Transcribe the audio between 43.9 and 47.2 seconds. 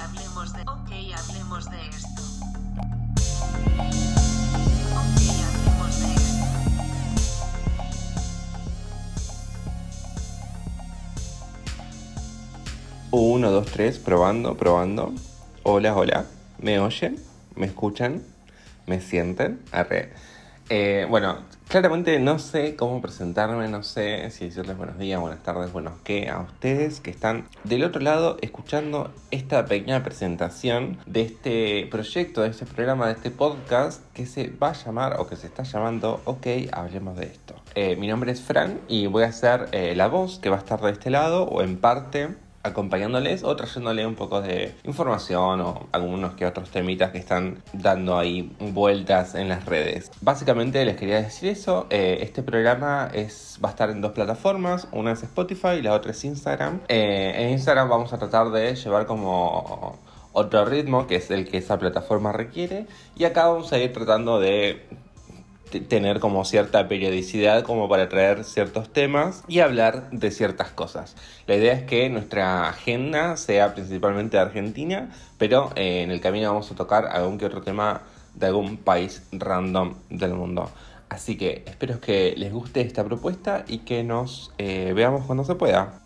un poco de información o algunos que otros temitas que